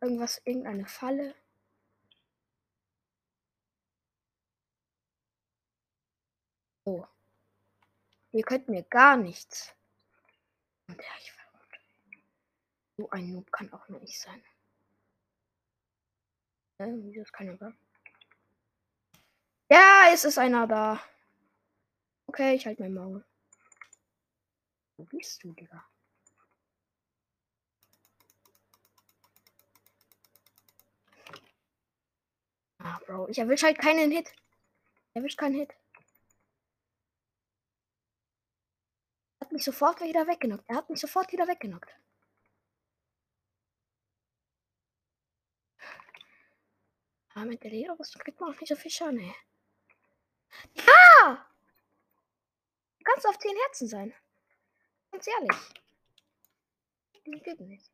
Irgendwas, 0.00 0.40
irgendeine 0.44 0.86
Falle. 0.86 1.34
Oh. 6.84 7.04
Ihr 8.30 8.44
könnt 8.44 8.68
mir 8.68 8.84
gar 8.84 9.16
nichts. 9.16 9.74
Und 10.86 10.96
ja, 10.96 11.10
ich 11.18 11.32
verrückt. 11.32 11.80
So 12.98 13.10
ein 13.10 13.32
Noob 13.32 13.50
kann 13.50 13.72
auch 13.72 13.88
nur 13.88 14.00
ich 14.02 14.20
sein. 14.20 14.44
Äh, 16.78 16.86
wieso 16.86 17.22
ist 17.22 17.32
keiner 17.32 17.56
da? 17.56 17.72
Ja, 19.68 20.04
es 20.12 20.24
ist 20.24 20.38
einer 20.38 20.68
da. 20.68 21.02
Okay, 22.28 22.54
ich 22.54 22.64
halte 22.64 22.82
mein 22.82 22.94
Maul. 22.94 23.24
Wo 24.96 25.02
bist 25.02 25.42
du, 25.42 25.52
Digga? 25.52 25.84
Ah, 32.84 32.98
Bro, 33.06 33.28
ich 33.28 33.38
erwische 33.38 33.66
halt 33.66 33.78
keinen 33.78 34.10
Hit. 34.10 34.28
Ich 34.28 35.16
erwische 35.16 35.36
keinen 35.36 35.54
Hit. 35.54 35.72
Er 39.38 39.46
hat 39.46 39.52
mich 39.52 39.64
sofort 39.64 40.00
wieder 40.00 40.26
weggenockt. 40.26 40.64
Er 40.68 40.76
hat 40.76 40.90
mich 40.90 41.00
sofort 41.00 41.30
wieder 41.32 41.46
weggenockt. 41.46 41.94
Aber 47.34 47.44
mit 47.44 47.62
der 47.62 47.70
Lederrüstung 47.70 48.20
kriegt 48.20 48.40
man 48.40 48.52
auch 48.52 48.60
nicht 48.60 48.68
so 48.68 48.76
viel 48.76 48.90
Schaden, 48.90 49.20
ey. 49.20 49.34
Ja! 50.74 51.46
Du 52.98 53.04
kannst 53.04 53.26
auf 53.26 53.38
10 53.38 53.56
Herzen 53.66 53.88
sein. 53.88 54.14
Ganz 55.10 55.26
ehrlich. 55.26 55.56
Die 57.24 57.30
geht 57.40 57.60
nicht. 57.60 57.91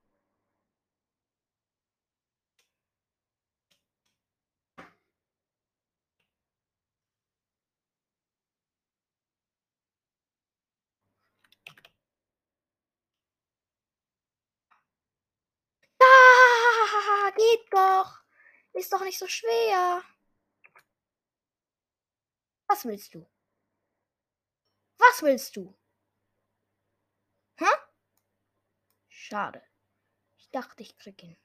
Geht 17.39 17.73
doch. 17.73 18.23
Ist 18.73 18.93
doch 18.93 19.03
nicht 19.03 19.19
so 19.19 19.27
schwer. 19.27 20.03
Was 22.67 22.85
willst 22.85 23.15
du? 23.15 23.27
Was 24.99 25.23
willst 25.23 25.57
du? 25.57 25.75
Hä? 27.57 27.65
Schade. 29.09 29.63
Ich 30.39 30.51
dachte, 30.51 30.83
ich 30.83 30.97
krieg 30.97 31.23
ihn. 31.23 31.37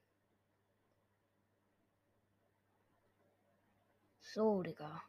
So, 4.20 4.64
Digga. 4.64 5.04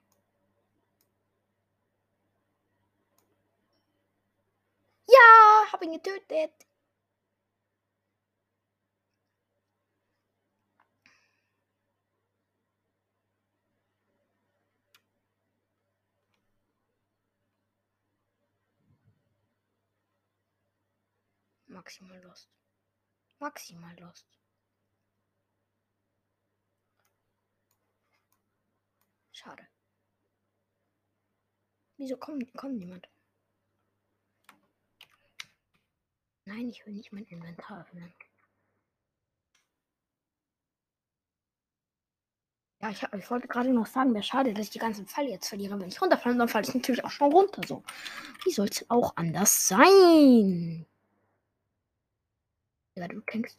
Ja, 5.07 5.73
hab 5.73 5.83
ihn 5.83 5.93
getötet. 5.93 6.64
Maximal 21.75 22.23
lost. 22.23 22.49
Maximal 23.41 23.97
lost. 23.99 24.27
Schade. 29.33 29.67
Wieso 31.97 32.17
kommt, 32.17 32.55
kommt 32.55 32.77
niemand? 32.77 33.09
Nein, 36.45 36.69
ich 36.69 36.87
will 36.87 36.95
nicht 36.95 37.13
mein 37.13 37.25
Inventar 37.25 37.81
öffnen. 37.81 38.15
Ja, 42.81 42.91
ich, 42.91 43.03
ich 43.03 43.31
wollte 43.31 43.49
gerade 43.49 43.73
noch 43.73 43.87
sagen, 43.87 44.15
wäre 44.15 44.23
schade, 44.23 44.55
dass 44.55 44.67
ich 44.67 44.71
die 44.71 44.79
ganzen 44.79 45.07
Pfeile 45.09 45.31
jetzt 45.31 45.49
verliere. 45.49 45.81
Wenn 45.81 45.89
ich 45.89 46.01
runterfalle, 46.01 46.37
dann 46.37 46.49
falle 46.49 46.69
ich 46.69 46.75
natürlich 46.75 47.03
auch 47.05 47.11
schon 47.11 47.33
runter. 47.33 47.63
So. 47.67 47.83
Wie 48.45 48.53
soll 48.53 48.69
es 48.69 48.89
auch 48.91 49.17
anders 49.17 49.67
sein? 49.67 50.87
Ja, 52.97 53.09
du 53.09 53.21
denkst. 53.21 53.55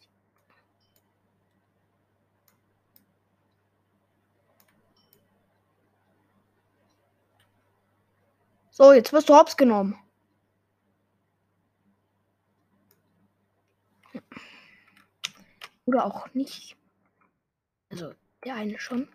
So, 8.71 8.91
jetzt 8.93 9.13
wirst 9.13 9.29
du 9.29 9.35
hops 9.35 9.55
genommen. 9.55 9.97
Oder 15.85 16.05
auch 16.05 16.33
nicht. 16.33 16.75
Also, 17.89 18.13
der 18.43 18.55
eine 18.55 18.79
schon. 18.79 19.07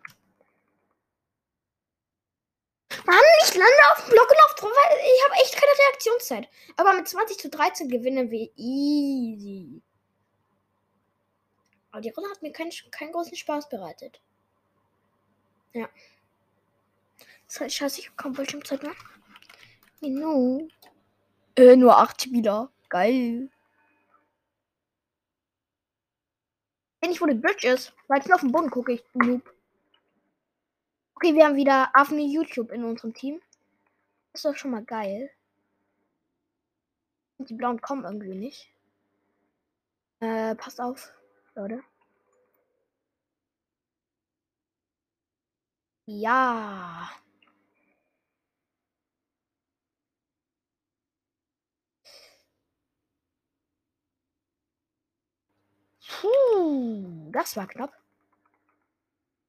Mann, 3.06 3.16
ich 3.42 3.54
lande 3.54 3.92
auf 3.92 4.04
dem 4.04 4.10
Block 4.10 4.30
und 4.30 4.44
auf 4.44 4.54
ich 4.62 5.24
habe 5.24 5.34
echt 5.42 5.54
keine 5.54 5.72
Reaktionszeit. 5.72 6.48
Aber 6.76 6.94
mit 6.94 7.08
20 7.08 7.38
zu 7.38 7.48
13 7.50 7.88
gewinnen 7.88 8.30
wir 8.30 8.50
easy. 8.56 9.82
Aber 11.90 12.00
die 12.00 12.10
Runde 12.10 12.30
hat 12.30 12.42
mir 12.42 12.52
keinen, 12.52 12.70
keinen 12.90 13.12
großen 13.12 13.36
Spaß 13.36 13.68
bereitet. 13.68 14.20
Ja. 15.72 15.88
Halt 17.58 17.72
scheiße, 17.72 18.00
ich 18.00 18.06
habe 18.06 18.16
kaum 18.16 18.32
Bildschirmzeit 18.32 18.82
mehr. 18.82 18.94
Genau. 20.00 20.68
Äh, 21.56 21.76
nur 21.76 21.98
8 21.98 22.22
Spieler. 22.22 22.70
Geil. 22.88 23.50
Wenn 27.00 27.10
ich 27.10 27.20
wo 27.20 27.26
die 27.26 27.34
Bridge 27.34 27.66
ist, 27.66 27.92
weil 28.08 28.20
ich 28.20 28.26
nur 28.26 28.36
auf 28.36 28.40
den 28.42 28.52
Boden 28.52 28.70
gucke, 28.70 28.92
ich 28.92 29.04
Noob. 29.14 29.54
Okay, 31.14 31.34
wir 31.34 31.44
haben 31.44 31.56
wieder 31.56 31.90
Affen 31.94 32.18
YouTube 32.18 32.70
in 32.72 32.84
unserem 32.84 33.14
Team. 33.14 33.40
Das 34.32 34.40
ist 34.40 34.44
doch 34.44 34.56
schon 34.56 34.70
mal 34.70 34.84
geil. 34.84 35.30
Und 37.38 37.50
die 37.50 37.54
Blauen 37.54 37.80
kommen 37.80 38.04
irgendwie 38.04 38.34
nicht. 38.34 38.72
Äh, 40.20 40.54
passt 40.54 40.80
auf, 40.80 41.12
Leute. 41.54 41.82
Ja. 46.06 47.08
Puh, 56.20 57.30
das 57.32 57.56
war 57.56 57.66
knapp. 57.66 57.92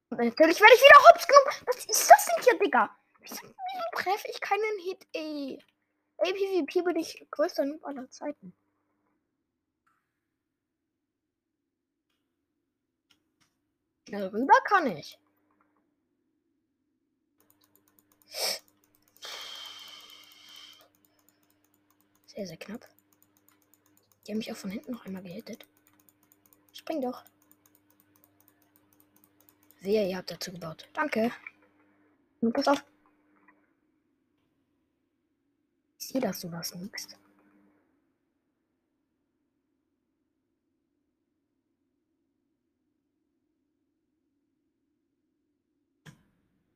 Und 0.09 0.17
natürlich 0.19 0.59
werde 0.59 0.73
ich 0.75 0.81
wieder 0.81 0.99
hops 1.09 1.27
genommen. 1.27 1.65
Was 1.65 1.85
ist 1.85 2.09
das 2.09 2.25
denn 2.25 2.43
hier, 2.43 2.59
Digga? 2.59 2.89
Wieso, 3.19 3.41
wieso 3.43 4.03
treffe 4.03 4.27
ich 4.29 4.41
keinen 4.41 4.79
Hit, 4.83 5.07
ey? 5.13 5.59
Ey, 6.17 6.33
PvP 6.33 6.81
bin 6.83 6.97
ich 6.97 7.25
größter 7.31 7.65
Noob 7.65 7.85
aller 7.85 8.09
Zeiten. 8.09 8.53
Rüber 14.13 14.54
kann 14.65 14.88
ich. 14.88 15.17
Sehr, 22.26 22.47
sehr 22.47 22.58
knapp. 22.58 22.88
Die 24.26 24.32
haben 24.32 24.38
mich 24.38 24.52
auch 24.52 24.58
von 24.58 24.71
hinten 24.71 24.93
noch 24.93 25.06
einmal 25.06 25.24
gehittet. 25.24 25.65
Spring 26.74 27.02
doch. 27.02 27.24
Wehe, 29.82 30.08
ihr 30.08 30.17
habt 30.17 30.32
dazu 30.32 30.52
gebaut. 30.52 30.88
Danke. 30.93 31.32
Und 32.39 32.54
pass 32.54 32.67
auf. 32.67 32.84
Ich 36.00 36.08
sehe, 36.08 36.21
dass 36.21 36.39
du 36.39 36.52
was 36.52 36.74
nix. 36.76 37.08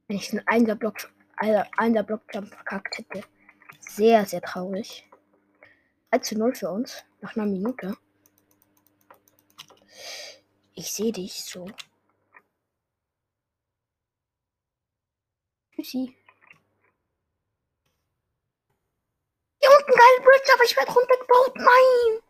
Wenn 0.07 0.17
ich 0.17 0.31
einen 0.31 0.47
Einer 0.47 0.75
Block, 0.75 1.11
einer 1.37 2.03
Blockjump 2.03 2.53
verkackt 2.53 2.97
hätte. 2.97 3.23
Sehr, 3.79 4.25
sehr 4.25 4.41
traurig. 4.41 5.07
1 6.11 6.27
zu 6.27 6.37
0 6.37 6.55
für 6.55 6.69
uns. 6.69 7.03
Nach 7.21 7.35
einer 7.35 7.45
Minute. 7.45 7.97
Ich 10.73 10.91
sehe 10.91 11.11
dich 11.11 11.43
so. 11.43 11.67
Tschüssi. 15.71 16.15
Hier 19.59 19.69
unten 19.69 19.91
geil 19.91 20.21
Bridge, 20.21 20.51
aber 20.53 20.63
ich 20.63 20.75
werde 20.77 20.91
runtergebaut. 20.91 21.55
Nein! 21.55 22.21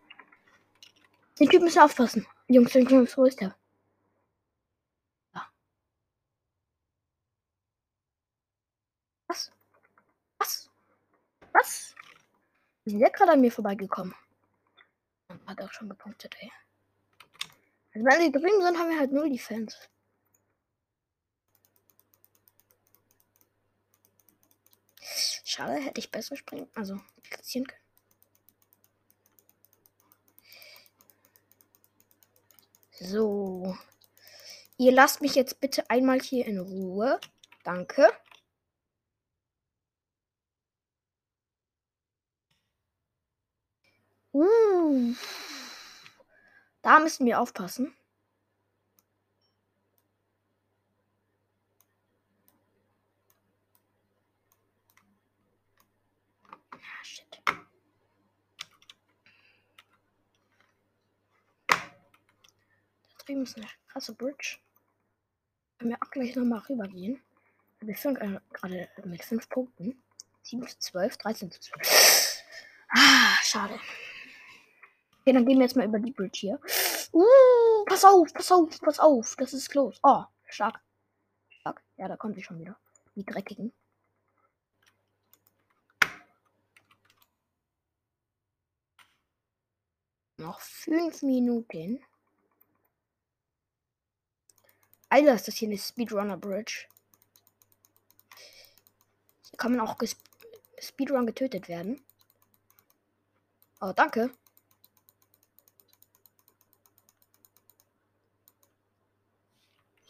Den 1.40 1.50
Typ 1.50 1.62
müssen 1.62 1.82
aufpassen. 1.82 2.26
Jungs, 2.48 2.74
Jungs, 2.74 3.18
wo 3.18 3.26
ist 3.26 3.42
der? 3.42 3.56
Ja. 5.34 5.52
Was? 9.28 9.52
Was? 10.38 10.70
Was? 11.56 11.96
Wie 12.84 12.94
ist 12.94 13.00
der 13.00 13.10
gerade 13.10 13.32
an 13.32 13.42
mir 13.42 13.52
vorbeigekommen? 13.52 14.14
Hat 15.48 15.62
auch 15.62 15.72
schon 15.72 15.88
gepunktet, 15.88 16.36
ey. 16.42 16.52
Also 17.94 18.06
wenn 18.06 18.22
sie 18.22 18.32
drin 18.32 18.62
sind, 18.62 18.78
haben 18.78 18.90
wir 18.90 19.00
halt 19.00 19.14
null 19.14 19.30
Defense. 19.30 19.78
Schade, 25.46 25.76
hätte 25.76 26.00
ich 26.02 26.12
besser 26.12 26.36
springen, 26.36 26.70
also 26.76 27.00
platzieren 27.24 27.68
können. 27.68 27.82
So. 33.00 33.78
Ihr 34.78 34.92
lasst 34.92 35.22
mich 35.22 35.36
jetzt 35.36 35.62
bitte 35.62 35.90
einmal 35.90 36.20
hier 36.20 36.46
in 36.46 36.60
Ruhe. 36.60 37.22
Danke. 37.64 38.12
Da 46.82 47.00
müssen 47.00 47.26
wir 47.26 47.40
aufpassen. 47.40 47.96
Ah, 56.74 57.04
shit. 57.04 57.26
Da 57.46 57.56
drüben 63.26 63.44
ist 63.44 63.56
eine 63.56 63.68
krasse 63.88 64.14
Bridge. 64.14 64.58
Können 65.78 65.92
wir 65.92 65.98
auch 66.02 66.12
gleich 66.12 66.36
nochmal 66.36 66.60
rübergehen. 66.68 67.22
Wir 67.80 67.96
führen 67.96 68.18
äh, 68.18 68.42
gerade 68.52 68.90
mit 69.06 69.24
5 69.24 69.48
Punkten. 69.48 70.04
7 70.44 70.68
zu 70.68 70.78
12, 70.80 71.18
13 71.18 71.52
zu 71.52 71.62
12. 71.62 72.44
Ah, 72.90 73.38
schade. 73.44 73.80
Okay, 75.26 75.34
dann 75.34 75.48
gehen 75.48 75.58
wir 75.58 75.66
jetzt 75.66 75.76
mal 75.76 75.88
über 75.88 75.98
die 75.98 76.12
Bridge 76.12 76.38
hier. 76.40 76.60
Uh, 77.12 77.84
pass 77.88 78.06
auf, 78.06 78.32
pass 78.32 78.52
auf, 78.52 78.80
pass 78.80 79.00
auf. 79.00 79.36
Das 79.38 79.54
ist 79.54 79.72
close. 79.72 80.00
Oh, 80.04 80.24
stark. 80.46 80.80
Ja, 81.98 82.08
da 82.08 82.16
kommen 82.16 82.36
sie 82.36 82.44
schon 82.44 82.60
wieder. 82.60 82.78
Die 83.16 83.26
dreckigen. 83.26 83.74
Noch 90.38 90.60
fünf 90.60 91.24
Minuten. 91.24 92.04
Alter, 95.10 95.34
ist 95.34 95.48
das 95.48 95.56
hier 95.56 95.70
eine 95.70 95.80
Speedrunner 95.80 96.38
Bridge. 96.38 96.86
Hier 99.50 99.58
kann 99.58 99.76
man 99.76 99.88
auch 99.88 99.98
Speedrun 100.80 101.26
getötet 101.26 101.68
werden. 101.68 102.06
Oh, 103.82 103.92
danke. 103.92 104.30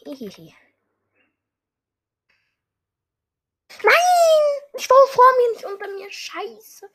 Hihihi. 0.06 0.54
Nein! 3.82 4.72
Ich 4.74 4.88
war 4.88 5.06
vor 5.08 5.24
mir, 5.36 5.52
nicht 5.52 5.64
unter 5.64 5.88
mir. 5.88 6.10
Scheiße. 6.10 6.88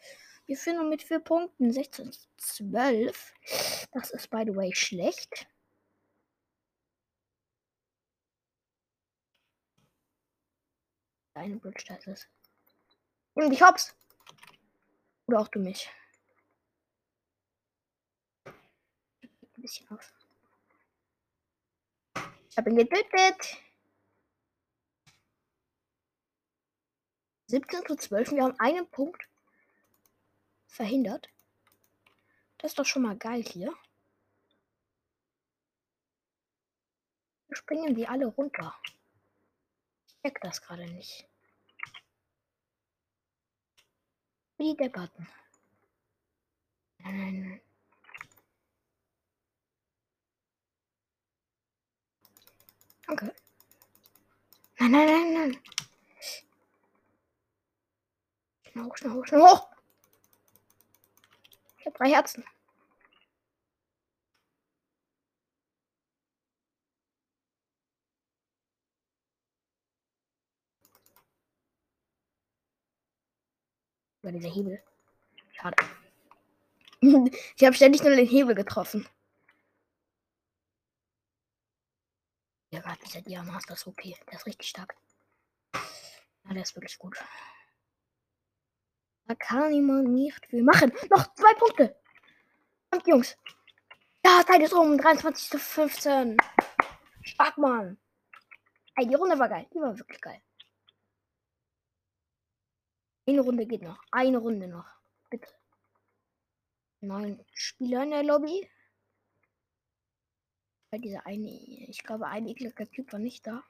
Wir 0.45 0.58
führen 0.58 0.89
mit 0.89 1.04
vier 1.04 1.19
Punkten. 1.19 1.71
16 1.74 2.13
12. 2.38 3.34
Das 3.91 4.12
ist, 4.12 4.30
by 4.30 4.43
the 4.45 4.56
way, 4.56 4.74
schlecht. 4.74 5.47
Deine 11.34 11.58
Bridge, 11.58 11.84
das 11.88 12.08
ist. 12.08 12.30
Nimm 13.36 13.50
dich 13.50 13.62
hops. 13.62 13.95
Oder 15.28 15.39
auch 15.39 15.47
du 15.50 15.60
mich. 15.60 15.89
Ein 18.45 18.54
bisschen 19.62 19.89
auf. 19.89 20.13
Ich 22.52 22.58
habe 22.58 22.70
ihn 22.70 22.76
getötet. 22.76 23.58
17 27.48 27.86
zu 27.88 27.96
12. 27.96 28.32
Wir 28.32 28.44
haben 28.44 28.60
einen 28.60 28.90
Punkt 28.90 29.26
verhindert. 30.68 31.30
Das 32.58 32.72
ist 32.72 32.80
doch 32.80 32.86
schon 32.86 33.04
mal 33.04 33.18
geil 33.18 33.42
hier. 33.42 33.74
Springen 37.52 37.96
die 37.96 38.08
alle 38.08 38.28
runter. 38.28 38.78
Ich 40.08 40.16
check 40.22 40.40
das 40.42 40.62
gerade 40.62 40.86
nicht. 40.92 41.26
Wie 44.58 44.76
der 44.76 44.90
Button. 44.90 45.28
Nein, 47.00 47.18
nein, 47.18 47.42
nein. 47.42 47.71
Danke. 53.12 53.36
Nein, 54.80 54.91
nein, 54.91 55.06
nein, 55.06 55.34
nein. 55.34 55.58
Schnell 58.63 58.86
hoch, 58.86 58.95
schnell 58.95 59.12
hoch, 59.12 59.26
schnell 59.28 59.41
hoch. 59.41 59.67
Ich 61.78 61.86
habe 61.88 61.97
drei 61.97 62.10
Herzen. 62.10 62.45
Über 74.21 74.32
dieser 74.32 74.50
Hebel. 74.50 74.82
Schade. 75.52 75.76
ich 77.02 77.65
habe 77.65 77.76
ständig 77.76 78.04
nur 78.04 78.15
den 78.15 78.26
Hebel 78.26 78.56
getroffen. 78.56 79.06
Ja, 82.82 82.88
gerade 82.88 83.06
dieser 83.06 83.22
Diamaster 83.22 83.74
ist 83.76 83.86
okay. 83.86 84.15
Der 84.28 84.39
ist 84.39 84.46
richtig 84.48 84.70
stark. 84.70 84.96
Ja, 85.74 86.54
der 86.54 86.63
ist 86.63 86.76
wirklich 86.76 86.98
gut. 86.98 87.15
Da 89.26 89.36
kann 89.36 89.70
niemand 89.70 90.10
nicht 90.10 90.46
viel 90.48 90.63
machen. 90.63 90.91
Noch 91.10 91.34
zwei 91.36 91.54
Punkte. 91.54 91.96
Und 92.91 93.06
Jungs. 93.06 93.38
Ja, 94.26 94.44
Zeit 94.46 94.62
ist 94.62 94.74
um. 94.74 94.98
23 94.98 95.50
zu 95.50 95.60
15. 95.60 96.38
Stark, 97.22 97.58
Mann. 97.58 98.00
Ey, 98.96 99.08
die 99.08 99.15
Runde 99.15 99.38
war 99.38 99.48
geil. 99.48 99.67
Die 99.74 99.80
war 99.80 99.98
wirklich 99.98 100.20
geil. 100.20 100.41
Eine 103.28 103.41
Runde 103.41 103.67
geht 103.67 103.84
noch. 103.84 104.02
Eine 104.12 104.39
Runde 104.39 104.67
noch. 104.67 104.88
Bitte. 105.30 105.48
Neun 107.02 107.46
Spieler 107.54 108.04
in 108.04 108.10
der 108.12 108.24
Lobby. 108.24 108.67
Weil 110.91 110.99
dieser 110.99 111.25
eine, 111.25 111.49
ich 111.49 112.04
glaube, 112.04 112.27
ein 112.27 112.47
ekliger 112.47 112.89
Typ 112.91 113.12
war 113.13 113.19
nicht 113.19 113.47
da. 113.47 113.63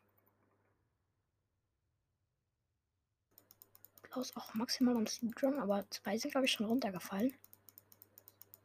Klaus 4.01 4.35
auch 4.35 4.53
maximal 4.55 4.95
am 4.97 5.07
Speedrun, 5.07 5.59
aber 5.59 5.89
zwei 5.89 6.17
sind, 6.17 6.31
glaube 6.31 6.45
ich, 6.45 6.51
schon 6.51 6.65
runtergefallen. 6.65 7.33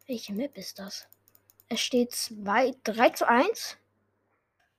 Welche 0.07 0.33
Map 0.33 0.57
ist 0.57 0.79
das? 0.79 1.09
Es 1.69 1.81
steht 1.81 2.13
2, 2.13 2.75
3 2.85 3.11
zu 3.11 3.29
1. 3.29 3.77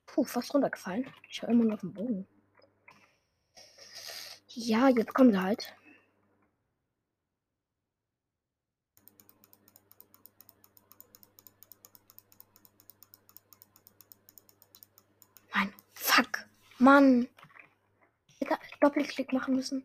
Puh, 0.06 0.24
fast 0.24 0.52
runtergefallen. 0.54 1.06
Ich 1.28 1.42
habe 1.42 1.52
immer 1.52 1.64
noch 1.64 1.80
den 1.80 1.92
Bogen. 1.94 2.26
Ja, 4.48 4.88
jetzt 4.88 5.14
kommen 5.14 5.32
sie 5.32 5.40
halt. 5.42 5.74
Nein, 15.54 15.72
fuck. 15.94 16.46
Mann. 16.78 17.28
Ich 18.28 18.40
hätte 18.40 18.58
Doppelklick 18.80 19.32
machen 19.32 19.56
müssen. 19.56 19.84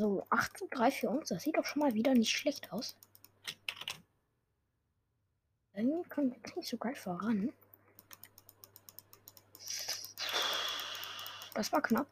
So, 0.00 0.24
8 0.30 0.56
zu 0.56 0.68
3 0.68 0.90
für 0.92 1.10
uns. 1.10 1.28
Das 1.28 1.42
sieht 1.42 1.56
doch 1.56 1.64
schon 1.64 1.80
mal 1.80 1.94
wieder 1.94 2.14
nicht 2.14 2.30
schlecht 2.30 2.72
aus. 2.72 2.96
Dann 5.72 6.08
kommen 6.08 6.30
wir 6.30 6.54
nicht 6.54 6.68
so 6.68 6.76
geil 6.76 6.94
voran. 6.94 7.52
Das 11.54 11.72
war 11.72 11.82
knapp. 11.82 12.06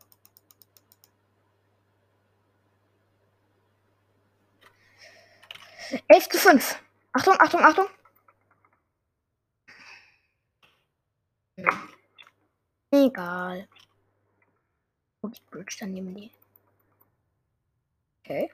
Elf 6.08 6.28
zu 6.28 6.38
fünf. 6.38 6.80
Achtung, 7.12 7.34
Achtung, 7.38 7.60
Achtung. 7.60 7.86
Egal. 12.90 13.68
Die 15.22 15.40
Bridge, 15.50 15.76
dann 15.80 15.92
nehmen 15.92 16.14
die. 16.14 16.30
Okay. 18.20 18.52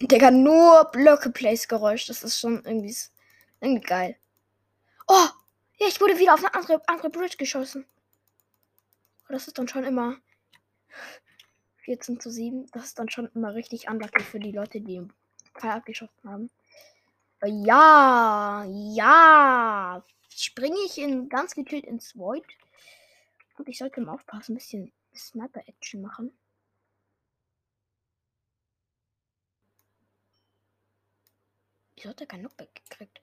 Digga, 0.00 0.30
nur 0.30 0.84
Blöcke 0.86 1.30
Place 1.30 1.68
Geräusch. 1.68 2.06
Das 2.06 2.22
ist 2.22 2.40
schon 2.40 2.64
irgendwie, 2.64 2.96
irgendwie 3.60 3.86
geil. 3.86 4.16
Oh! 5.06 5.28
Ja, 5.78 5.86
ich 5.86 6.00
wurde 6.00 6.18
wieder 6.18 6.34
auf 6.34 6.44
eine 6.44 6.54
andere, 6.54 6.82
andere 6.88 7.10
Bridge 7.10 7.36
geschossen. 7.36 7.86
Oh, 9.28 9.32
das 9.32 9.46
ist 9.46 9.58
dann 9.58 9.68
schon 9.68 9.84
immer 9.84 10.16
14 11.88 12.20
zu 12.20 12.30
7. 12.30 12.66
Das 12.72 12.84
ist 12.84 12.98
dann 12.98 13.08
schon 13.08 13.30
immer 13.34 13.54
richtig 13.54 13.88
unlucky 13.88 14.22
für 14.22 14.38
die 14.38 14.52
Leute, 14.52 14.78
die 14.78 14.96
den 14.96 15.12
Pfeil 15.54 15.70
abgeschossen 15.70 16.30
haben. 16.30 16.50
Ja, 17.42 18.66
ja. 18.68 20.04
Springe 20.28 20.76
ich 20.84 20.98
in 20.98 21.30
ganz 21.30 21.54
gechillt 21.54 21.86
ins 21.86 22.14
Void. 22.14 22.44
Und 23.56 23.70
ich 23.70 23.78
sollte 23.78 24.02
mal 24.02 24.12
aufpassen, 24.12 24.52
ein 24.52 24.56
bisschen 24.56 24.92
Sniper-Action 25.14 26.02
machen. 26.02 26.38
Hat 32.04 32.20
er 32.20 32.26
kein 32.26 32.40
Knockback 32.40 32.82
gekriegt? 32.88 33.22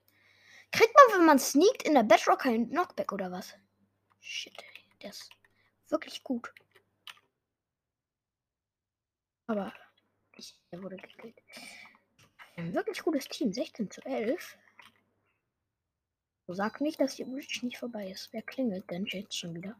Kriegt 0.71 0.93
man, 0.95 1.19
wenn 1.19 1.25
man 1.27 1.39
sneakt, 1.39 1.83
in 1.83 1.93
der 1.93 2.03
Bedrock 2.03 2.39
kein 2.39 2.69
Knockback 2.69 3.11
oder 3.13 3.31
was? 3.31 3.53
Shit, 4.19 4.57
der 5.01 5.11
ist 5.11 5.29
wirklich 5.89 6.23
gut. 6.23 6.51
Aber 9.47 9.73
ich, 10.37 10.55
der 10.71 10.81
wurde 10.81 10.97
gekillt. 10.97 11.41
Ein 12.57 12.73
wirklich 12.73 13.01
gutes 13.03 13.27
Team, 13.27 13.53
16 13.53 13.91
zu 13.91 14.03
11. 14.05 14.57
So 16.47 16.53
sag 16.53 16.81
nicht, 16.81 16.99
dass 16.99 17.15
die 17.15 17.23
Bridge 17.23 17.59
nicht 17.63 17.77
vorbei 17.77 18.09
ist. 18.09 18.31
Wer 18.31 18.41
klingelt 18.41 18.89
denn 18.89 19.05
jetzt 19.05 19.37
schon 19.37 19.55
wieder? 19.55 19.75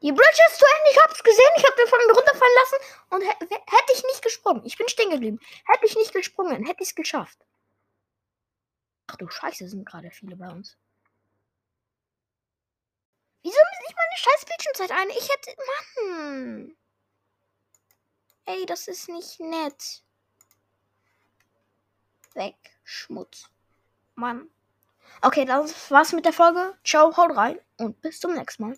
Die 0.00 0.12
Bridge 0.12 0.42
ist 0.48 0.58
zu 0.58 0.64
Ende. 0.64 0.90
Ich 0.92 1.00
hab's 1.02 1.24
gesehen. 1.24 1.52
Ich 1.56 1.64
hab 1.64 1.76
den 1.76 1.88
von 1.88 1.98
mir 1.98 2.14
runterfallen 2.14 2.54
lassen. 2.54 2.76
Und 3.10 3.22
hätte 3.22 3.92
ich 3.92 4.04
nicht 4.04 4.22
gesprungen. 4.22 4.64
Ich 4.64 4.78
bin 4.78 4.88
stehen 4.88 5.10
geblieben. 5.10 5.40
Hätte 5.66 5.86
ich 5.86 5.96
nicht 5.96 6.12
gesprungen, 6.12 6.64
hätte 6.64 6.82
ich 6.82 6.90
es 6.90 6.94
geschafft. 6.94 7.44
Ach 9.08 9.16
du 9.16 9.28
Scheiße, 9.28 9.68
sind 9.68 9.86
gerade 9.86 10.10
viele 10.10 10.36
bei 10.36 10.50
uns. 10.50 10.76
Wieso 13.42 13.56
ist 13.56 13.82
nicht 13.86 13.96
meine 13.96 14.16
scheiß 14.16 14.44
Bildschirmzeit 14.44 14.90
ein. 14.92 15.10
Ich 15.10 15.28
hätte. 15.28 15.56
Mann. 16.10 16.76
Ey, 18.46 18.66
das 18.66 18.88
ist 18.88 19.08
nicht 19.08 19.40
nett. 19.40 20.02
Weg. 22.34 22.56
Schmutz. 22.84 23.50
Mann. 24.14 24.50
Okay, 25.22 25.44
das 25.44 25.90
war's 25.90 26.12
mit 26.12 26.24
der 26.24 26.32
Folge. 26.32 26.76
Ciao, 26.84 27.16
haut 27.16 27.36
rein 27.36 27.60
und 27.78 28.00
bis 28.00 28.20
zum 28.20 28.34
nächsten 28.34 28.62
Mal. 28.64 28.76